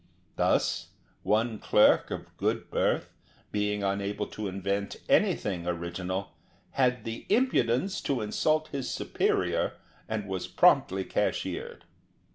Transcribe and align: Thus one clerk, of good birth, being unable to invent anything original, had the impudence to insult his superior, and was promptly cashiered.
Thus 0.35 0.87
one 1.21 1.59
clerk, 1.59 2.09
of 2.09 2.35
good 2.37 2.71
birth, 2.71 3.11
being 3.51 3.83
unable 3.83 4.25
to 4.29 4.47
invent 4.47 4.95
anything 5.07 5.67
original, 5.67 6.31
had 6.71 7.03
the 7.03 7.27
impudence 7.29 8.01
to 8.01 8.21
insult 8.21 8.69
his 8.69 8.89
superior, 8.89 9.73
and 10.09 10.27
was 10.27 10.47
promptly 10.47 11.03
cashiered. 11.05 11.85